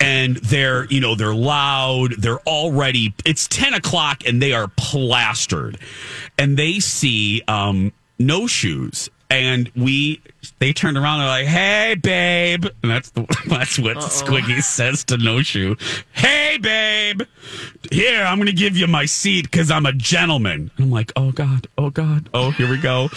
[0.00, 2.12] and they're you know they're loud.
[2.12, 5.76] They're already it's ten o'clock and they are plastered,
[6.38, 9.10] and they see um, no shoes.
[9.30, 10.22] And we,
[10.58, 11.18] they turned around.
[11.18, 15.76] They're like, "Hey, babe," and that's the, that's what Squiggy says to No Shoe.
[16.12, 17.22] Hey, babe,
[17.92, 20.70] here I'm going to give you my seat because I'm a gentleman.
[20.76, 23.08] And I'm like, "Oh God, oh God, oh here we go."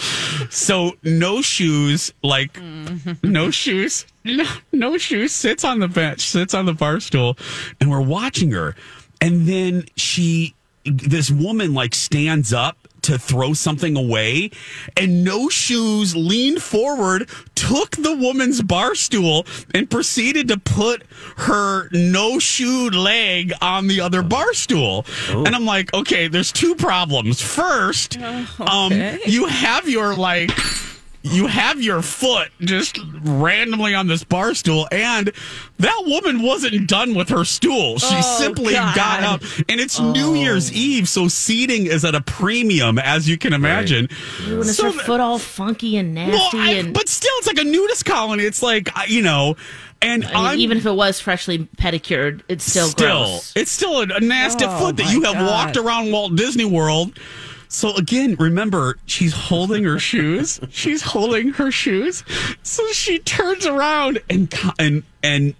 [0.50, 3.30] So No Shoes, like mm-hmm.
[3.30, 7.38] No Shoes, no, no Shoes sits on the bench, sits on the bar stool,
[7.80, 8.76] and we're watching her,
[9.22, 14.50] and then she, this woman, like stands up to throw something away
[14.96, 21.02] and no shoes leaned forward took the woman's bar stool and proceeded to put
[21.36, 25.04] her no shoed leg on the other bar stool.
[25.30, 27.40] And i'm like okay there's two problems.
[27.40, 28.18] First
[28.60, 28.92] um
[29.26, 30.50] you have your like
[31.22, 35.32] you have your foot just randomly on this bar stool, and
[35.78, 37.98] that woman wasn't done with her stool.
[37.98, 38.94] She Oh, simply God.
[38.96, 40.34] got up, and it's New oh.
[40.34, 44.08] Year's Eve, so seating is at a premium, as you can imagine.
[44.46, 46.58] And is So her foot all funky and well, nasty?
[46.58, 48.44] I- and but still, it's like a nudist colony.
[48.44, 49.56] It's like you know,
[50.00, 53.52] and I mean, even if it was freshly pedicured, it's still, gross.
[53.54, 55.46] it's still a, a nasty Oh, foot that you have God.
[55.46, 57.16] walked around Walt Disney World.
[57.72, 60.60] So again, remember, she's holding her shoes.
[60.68, 62.22] She's holding her shoes.
[62.62, 65.54] So she turns around and and and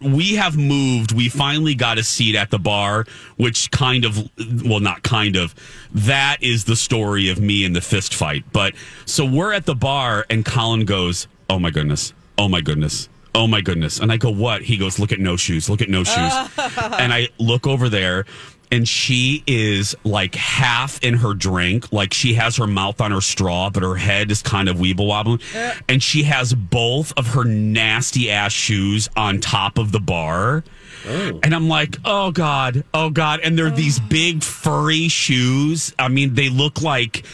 [0.00, 1.12] we have moved.
[1.12, 3.04] We finally got a seat at the bar,
[3.36, 4.30] which kind of,
[4.64, 5.54] well, not kind of.
[5.92, 8.44] That is the story of me and the fist fight.
[8.50, 12.14] But so we're at the bar, and Colin goes, "Oh my goodness!
[12.38, 13.98] Oh my goodness!" Oh my goodness.
[13.98, 14.60] And I go, what?
[14.62, 15.70] He goes, look at no shoes.
[15.70, 16.32] Look at no shoes.
[16.98, 18.26] and I look over there
[18.72, 21.92] and she is like half in her drink.
[21.92, 25.06] Like she has her mouth on her straw, but her head is kind of weeble
[25.06, 25.40] wobbling.
[25.88, 30.64] And she has both of her nasty ass shoes on top of the bar.
[31.06, 31.40] Oh.
[31.42, 33.40] And I'm like, oh God, oh God.
[33.44, 34.04] And they're these oh.
[34.08, 35.92] big furry shoes.
[35.98, 37.24] I mean, they look like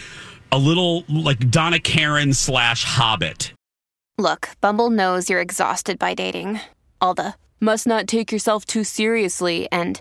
[0.50, 3.52] a little like Donna Karan slash Hobbit.
[4.16, 6.58] Look, Bumble knows you're exhausted by dating.
[7.00, 10.00] All the must not take yourself too seriously and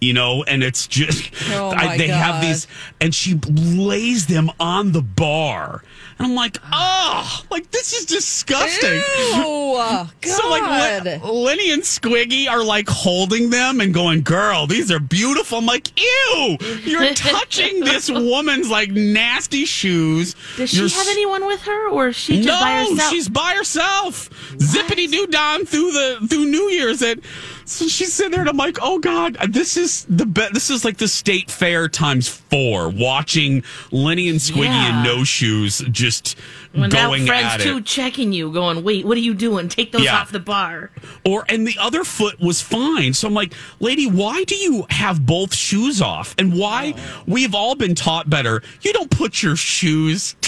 [0.00, 2.66] You know, and it's just Oh, I, they have these,
[3.00, 5.82] and she lays them on the bar,
[6.18, 8.94] and I'm like, oh, like this is disgusting.
[8.94, 10.10] Ew, God.
[10.38, 15.00] So like Len- Lenny and Squiggy are like holding them and going, "Girl, these are
[15.00, 21.08] beautiful." I'm like, "Ew, you're touching this woman's like nasty shoes." Does she You're have
[21.08, 23.10] anyone with her, or is she just no, by herself?
[23.10, 24.30] she's by herself.
[24.58, 27.02] Zippity doo don through the through New Year's.
[27.02, 27.22] And
[27.68, 30.84] so she's sitting there, and I'm like, oh god, this is the be- This is
[30.84, 32.88] like the state fair times four.
[32.88, 34.98] Watching Lenny and Squiggy Yeah.
[34.98, 36.36] in no shoes just
[36.72, 37.84] when that friend's at too it.
[37.84, 39.68] checking you, going, "Wait, what are you doing?
[39.68, 40.18] Take those Yeah.
[40.18, 40.90] off the bar."
[41.24, 43.14] Or and the other foot was fine.
[43.14, 46.34] So I'm like, lady, why do you have both shoes off?
[46.38, 47.22] And why oh.
[47.26, 48.62] we've all been taught better.
[48.82, 50.34] You don't put your shoes,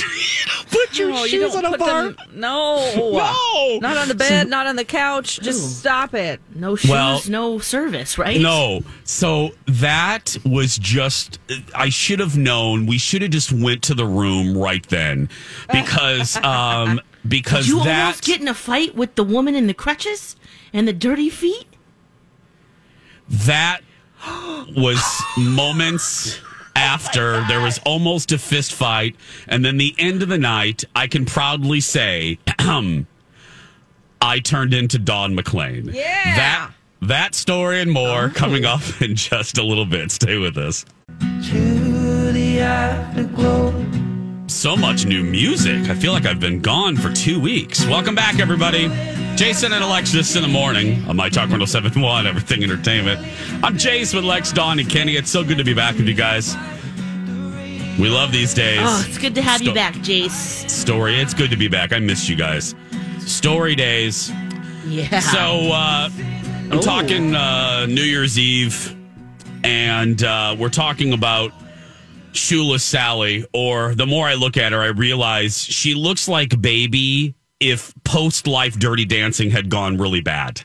[0.70, 2.02] put put your No, shoes don't on a bar.
[2.04, 3.78] them- no, No!
[3.80, 5.40] not on the bed, not on the couch.
[5.40, 6.40] Just stop it.
[6.54, 8.40] No shoes, Well- no service, right?
[8.40, 8.82] No.
[9.04, 11.38] So that was just
[11.74, 12.86] I should have known.
[12.86, 15.28] We should have just went to the room right then.
[15.68, 16.09] Uh, because
[16.44, 19.74] um because Did you that almost get in a fight with the woman in the
[19.74, 20.36] crutches
[20.72, 21.66] and the dirty feet?
[23.30, 23.80] that
[24.76, 25.00] was
[25.38, 26.40] moments
[26.76, 29.14] after there was almost a fist fight
[29.48, 32.38] and then the end of the night I can proudly say
[34.22, 35.90] I turned into Don McLean.
[35.92, 36.36] Yeah.
[36.36, 36.70] That
[37.02, 40.10] that story and more coming up in just a little bit.
[40.10, 40.84] Stay with us.
[44.50, 45.88] So much new music.
[45.88, 47.86] I feel like I've been gone for two weeks.
[47.86, 48.88] Welcome back, everybody.
[49.36, 53.20] Jason and Alexis in the morning on My Talk 1071, Everything Entertainment.
[53.64, 55.14] I'm Jace with Lex, Dawn, and Kenny.
[55.16, 56.56] It's so good to be back with you guys.
[57.98, 58.80] We love these days.
[58.82, 60.68] Oh, it's good to have you back, Jace.
[60.68, 61.14] Story.
[61.20, 61.92] It's good to be back.
[61.92, 62.74] I missed you guys.
[63.20, 64.30] Story days.
[64.84, 65.20] Yeah.
[65.20, 65.38] So
[65.72, 66.80] uh, I'm Oh.
[66.82, 68.94] talking uh, New Year's Eve,
[69.64, 71.52] and uh, we're talking about
[72.32, 73.44] Shoeless Sally.
[73.52, 78.46] Or the more I look at her, I realize she looks like baby if post
[78.46, 80.62] life Dirty Dancing had gone really bad.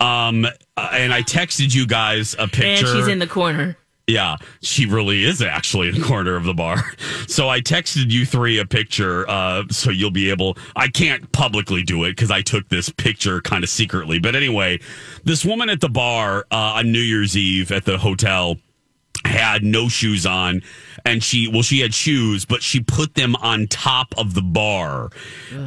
[0.00, 0.46] Um,
[0.76, 2.86] uh, and I texted you guys a picture.
[2.86, 3.76] and she's in the corner.
[4.06, 6.82] Yeah, she really is actually in the corner of the bar.
[7.28, 10.56] So I texted you three a picture, uh, so you'll be able.
[10.74, 14.18] I can't publicly do it because I took this picture kind of secretly.
[14.18, 14.80] But anyway,
[15.24, 18.56] this woman at the bar uh, on New Year's Eve at the hotel
[19.26, 20.62] had no shoes on
[21.04, 25.10] and she well she had shoes but she put them on top of the bar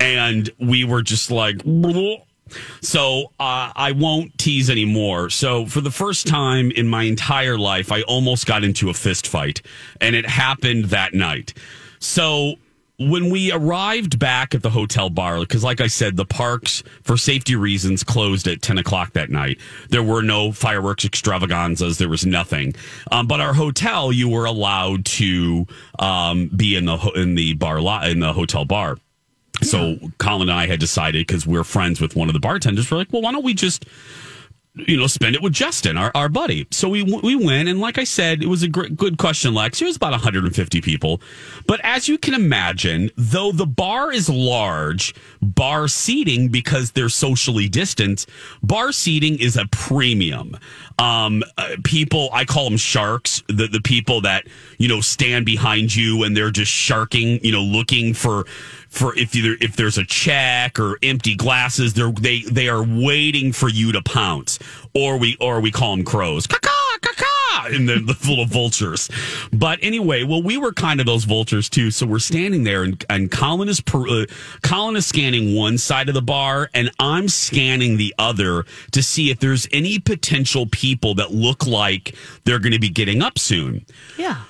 [0.02, 1.62] and we were just like
[2.82, 5.30] so uh, I won't tease anymore.
[5.30, 9.28] So for the first time in my entire life, I almost got into a fist
[9.28, 9.62] fight,
[10.02, 11.54] and it happened that night.
[12.00, 12.56] So
[13.10, 17.18] when we arrived back at the hotel bar, because like I said, the parks for
[17.18, 19.60] safety reasons closed at ten o'clock that night.
[19.90, 21.98] There were no fireworks extravaganzas.
[21.98, 22.76] There was nothing.
[23.12, 25.68] Um, but our hotel, you were allowed to
[26.00, 28.98] um, be in the in the bar lot in the hotel bar.
[29.62, 32.98] So Colin and I had decided because we're friends with one of the bartenders, we're
[32.98, 33.86] like, well, why don't we just,
[34.76, 36.66] you know, spend it with Justin, our, our buddy.
[36.72, 39.82] So we we went, and like I said, it was a gr- good question, Lex.
[39.82, 41.22] It was about 150 people,
[41.68, 47.68] but as you can imagine, though the bar is large, bar seating because they're socially
[47.68, 48.26] distant,
[48.64, 50.58] bar seating is a premium.
[51.02, 53.42] Um, uh, people, I call them sharks.
[53.48, 54.46] The the people that
[54.78, 58.46] you know stand behind you and they're just sharking, you know, looking for
[58.88, 63.52] for if either if there's a check or empty glasses, they're they they are waiting
[63.52, 64.60] for you to pounce,
[64.94, 66.46] or we or we call them crows.
[66.46, 66.81] Caw-caw,
[67.68, 69.10] And the, the of vultures,
[69.52, 71.92] but anyway, well, we were kind of those vultures too.
[71.92, 74.26] So we're standing there, and, and Colin is per, uh,
[74.64, 79.30] Colin is scanning one side of the bar, and I'm scanning the other to see
[79.30, 83.86] if there's any potential people that look like they're going to be getting up soon.
[84.18, 84.44] Yeah.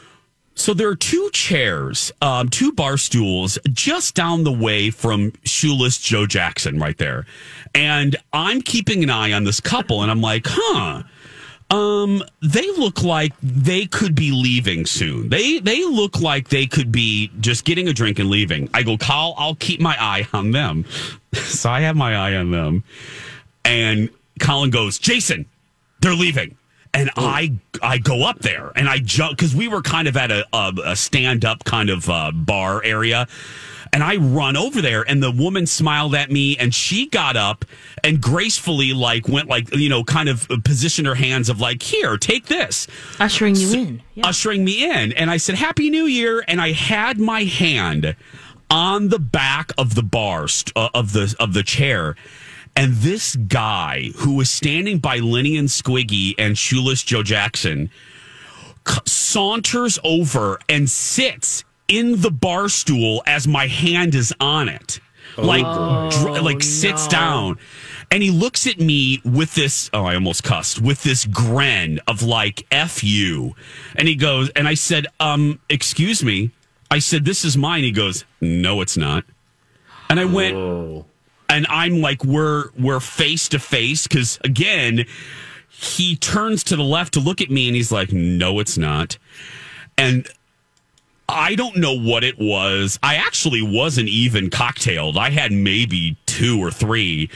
[0.54, 5.98] So there are two chairs, um, two bar stools just down the way from shoeless
[5.98, 7.26] Joe Jackson right there.
[7.74, 11.04] And I'm keeping an eye on this couple and I'm like, huh.
[11.72, 15.30] Um, they look like they could be leaving soon.
[15.30, 18.70] They they look like they could be just getting a drink and leaving.
[18.74, 20.86] I go, Kyle, I'll keep my eye on them.
[21.34, 22.84] so I have my eye on them.
[23.64, 24.10] And
[24.40, 25.46] Colin goes, Jason,
[26.02, 26.58] they're leaving.
[26.94, 30.30] And I I go up there and I jump because we were kind of at
[30.30, 33.28] a, a, a stand up kind of uh, bar area.
[33.94, 37.66] And I run over there, and the woman smiled at me, and she got up
[38.06, 42.16] and gracefully, like, went like, you know, kind of positioned her hands of like, here,
[42.18, 42.88] take this,
[43.20, 44.02] Ushering you in.
[44.24, 45.12] ushering me in.
[45.12, 46.42] And I said, Happy New Year.
[46.48, 48.16] And I had my hand
[48.70, 52.16] on the back of the bar uh, of the of the chair.
[52.78, 57.90] And this guy who was standing by Lenny and Squiggy and Shoeless Joe Jackson
[58.88, 65.00] c- saunters over and sits in the bar stool as my hand is on it.
[65.38, 65.64] Like,
[66.12, 67.58] dr- like sits down.
[68.10, 72.22] And he looks at me with this, oh, I almost cussed, with this grin of
[72.22, 73.56] like, F you.
[73.96, 76.52] And he goes, and I said, um, excuse me.
[76.90, 77.84] I said, this is mine.
[77.84, 79.24] He goes, no, it's not.
[80.10, 80.58] And I went,
[81.48, 85.06] and I'm like, we're we're face to face because again,
[85.70, 89.18] he turns to the left to look at me, and he's like, no, it's not.
[89.98, 90.28] And
[91.32, 93.00] I don't know what it was.
[93.02, 95.18] I actually wasn't even cocktailed.
[95.18, 97.30] I had maybe two or three.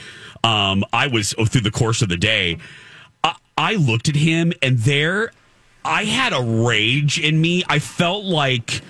[0.44, 2.58] Um, I was oh, through the course of the day.
[3.24, 5.32] I, I looked at him, and there,
[5.84, 7.64] I had a rage in me.
[7.68, 8.82] I felt like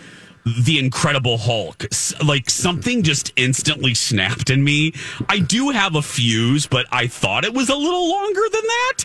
[0.46, 1.86] the Incredible Hulk.
[2.24, 4.92] Like something just instantly snapped in me.
[5.28, 9.04] I do have a fuse, but I thought it was a little longer than that.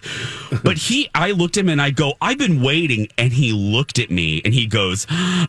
[0.63, 3.07] But he, I looked at him and I go, I've been waiting.
[3.17, 5.07] And he looked at me and he goes,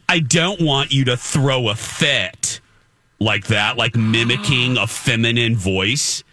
[0.08, 2.60] I don't want you to throw a fit
[3.20, 6.24] like that, like mimicking a feminine voice.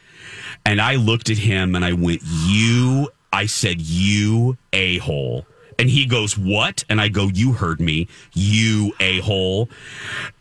[0.65, 5.45] And I looked at him and I went, You, I said, You a hole.
[5.79, 6.83] And he goes, What?
[6.89, 9.69] And I go, You heard me, you a hole.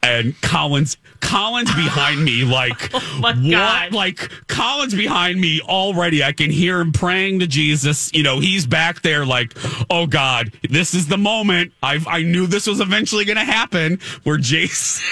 [0.02, 3.50] And Colin's, Colin's behind me, like, oh my what?
[3.50, 3.92] God.
[3.92, 6.22] Like, Colin's behind me already.
[6.24, 8.12] I can hear him praying to Jesus.
[8.12, 9.54] You know, he's back there, like,
[9.90, 11.72] Oh God, this is the moment.
[11.82, 15.04] I I knew this was eventually going to happen where Jason.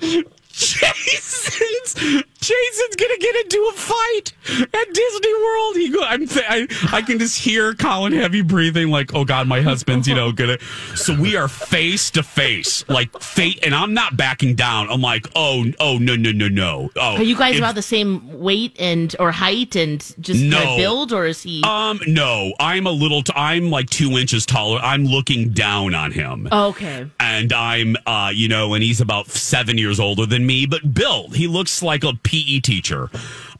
[0.50, 4.32] Jason's Jason's gonna get into a fight
[4.72, 5.76] at Disney World.
[5.76, 9.48] He go, I'm th- I, I can just hear Colin heavy breathing, like, oh god,
[9.48, 10.58] my husband's you know gonna.
[10.94, 14.88] So we are face to face, like fate, and I'm not backing down.
[14.90, 16.90] I'm like, oh, oh, no, no, no, no.
[16.96, 20.76] Oh, Are you guys if- about the same weight and or height and just No.
[20.76, 21.62] build, or is he?
[21.64, 23.22] Um, no, I'm a little.
[23.22, 24.78] T- I'm like two inches taller.
[24.80, 26.48] I'm looking down on him.
[26.52, 27.06] Oh, okay.
[27.18, 31.34] and I'm, uh, you know, and he's about seven years older than me, but built.
[31.34, 33.10] He looks like a PE teacher.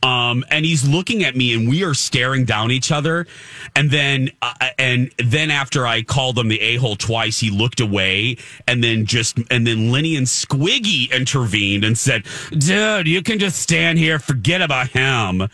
[0.03, 3.27] Um, and he's looking at me and we are staring down each other.
[3.75, 7.81] And then, uh, and then after I called him the a hole twice, he looked
[7.81, 13.39] away and then just, and then Lenny and Squiggy intervened and said, dude, you can
[13.39, 14.19] just stand here.
[14.19, 15.49] Forget about him.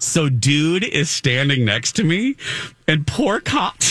[0.00, 2.36] So dude is standing next to me
[2.88, 3.76] and poor cop.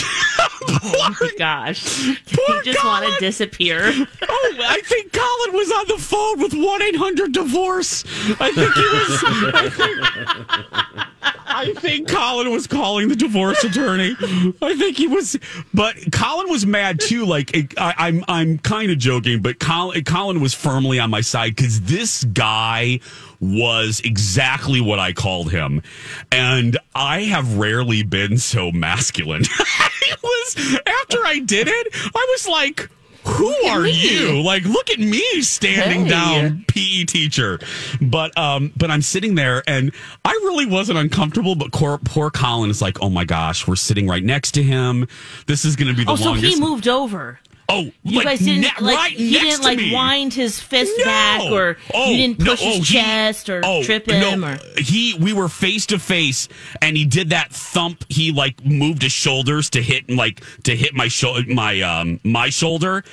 [0.82, 2.04] Oh my gosh.
[2.26, 3.92] he just want to disappear.
[4.32, 8.04] Oh, I think Colin was on the phone with one eight hundred divorce.
[8.38, 9.22] I think he was.
[9.54, 14.16] I think, I think Colin was calling the divorce attorney.
[14.62, 15.36] I think he was,
[15.74, 17.26] but Colin was mad too.
[17.26, 21.56] Like I, I'm, I'm kind of joking, but Colin, Colin was firmly on my side
[21.56, 23.00] because this guy
[23.40, 25.82] was exactly what I called him,
[26.30, 29.42] and I have rarely been so masculine.
[30.02, 31.86] it was after I did it.
[32.14, 32.88] I was like.
[33.24, 34.40] Who are you?
[34.40, 36.10] Like, look at me standing Hey.
[36.10, 37.58] down, PE teacher.
[38.00, 39.92] But um, but I'm sitting there, and
[40.24, 41.54] I really wasn't uncomfortable.
[41.54, 45.06] But poor, poor Colin is like, oh my gosh, we're sitting right next to him.
[45.46, 47.38] This is going to be the Oh, so he moved over.
[47.70, 49.94] Oh, You like, guys didn't ne- like right he didn't like me.
[49.94, 51.04] wind his fist No.
[51.04, 54.40] back or Oh, you didn't no, push his oh, he- chest or oh, trip him
[54.40, 56.48] no, or he we were face to face
[56.82, 60.94] and he did that thump he like moved his shoulders to hit like to hit
[60.94, 63.04] my shoulder my um my shoulder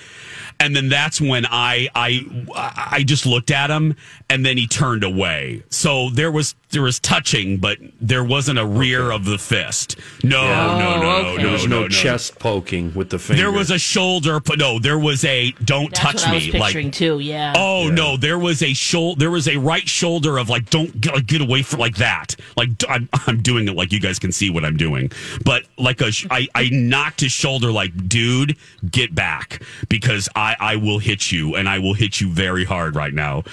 [0.59, 3.95] and then that's when I I I just looked at him
[4.29, 8.65] and then he turned away so there was there was touching but there wasn't a
[8.65, 11.37] rear of the fist no no oh, no no okay.
[11.37, 13.41] no There was no, no, chest poking with the finger.
[13.41, 16.45] there was a shoulder but no there was a don't that's touch what I was
[16.45, 17.53] me picturing like too, yeah.
[17.55, 19.19] Oh no, there was a shoulder.
[19.19, 22.35] There was a right shoulder of like, don't get, like, get away from like that.
[22.55, 25.11] Like d- I'm, I'm doing it like you guys can see what I'm doing,
[25.43, 28.57] but like a, sh- I, I knocked his shoulder like, dude,
[28.89, 32.95] get back because I, I will hit you and I will hit you very hard
[32.95, 33.43] right now.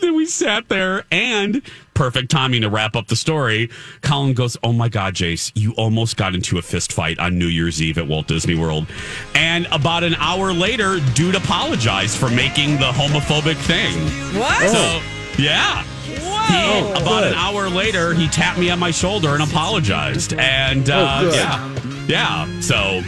[0.00, 1.62] Then we sat there and
[1.94, 3.70] perfect timing to wrap up the story.
[4.02, 7.46] Colin goes, Oh my God, Jace, you almost got into a fist fight on New
[7.46, 8.86] Year's Eve at Walt Disney World.
[9.34, 13.94] And about an hour later, dude apologized for making the homophobic thing.
[14.38, 14.68] What?
[14.70, 15.00] So,
[15.42, 15.82] yeah.
[16.04, 20.34] He, about an hour later, he tapped me on my shoulder and apologized.
[20.34, 22.60] And uh, Oh, yeah, yeah.
[22.60, 23.02] So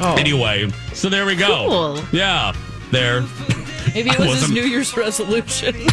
[0.00, 0.16] Oh.
[0.18, 1.68] anyway, so there we go.
[1.68, 2.04] Cool.
[2.12, 2.52] Yeah,
[2.90, 3.22] there.
[3.94, 5.74] Maybe it I was his New Year's resolution.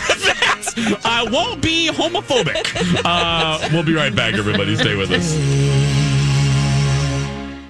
[1.05, 3.01] I won't be homophobic.
[3.05, 4.75] Uh, we'll be right back, everybody.
[4.75, 5.33] Stay with us.